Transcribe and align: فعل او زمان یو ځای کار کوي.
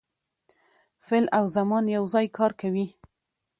فعل 1.05 1.25
او 1.37 1.45
زمان 1.57 1.83
یو 1.95 2.03
ځای 2.13 2.25
کار 2.37 2.51
کوي. 2.61 2.87